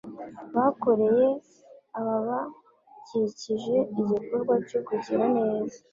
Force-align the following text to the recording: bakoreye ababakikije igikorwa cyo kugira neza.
bakoreye 0.55 1.25
ababakikije 1.99 3.75
igikorwa 3.99 4.53
cyo 4.67 4.79
kugira 4.87 5.25
neza. 5.37 5.77